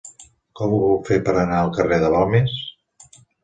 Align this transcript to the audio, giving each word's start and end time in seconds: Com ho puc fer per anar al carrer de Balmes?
Com 0.59 0.73
ho 0.77 0.79
puc 0.85 1.11
fer 1.11 1.19
per 1.29 1.35
anar 1.43 1.59
al 1.67 1.71
carrer 1.77 2.03
de 2.07 2.13
Balmes? 2.19 2.61